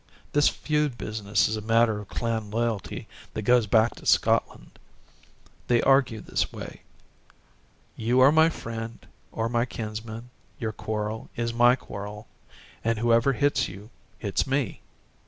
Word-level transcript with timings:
This 0.31 0.47
feud 0.49 0.97
business 0.97 1.47
is 1.47 1.55
a 1.55 1.61
matter 1.61 1.99
of 1.99 2.07
clan 2.07 2.49
loyalty 2.49 3.07
that 3.35 3.43
goes 3.43 3.67
back 3.67 3.93
to 3.97 4.05
Scotland. 4.07 4.79
They 5.67 5.79
argue 5.83 6.21
this 6.21 6.51
way: 6.51 6.81
You 7.95 8.19
are 8.21 8.31
my 8.31 8.49
friend 8.49 8.97
or 9.31 9.47
my 9.47 9.65
kinsman, 9.65 10.31
your 10.57 10.71
quarrel 10.71 11.29
is 11.35 11.53
my 11.53 11.75
quarrel, 11.75 12.25
and 12.83 12.97
whoever 12.97 13.33
hits 13.33 13.67
you 13.67 13.91
hits 14.17 14.47
me. 14.47 14.81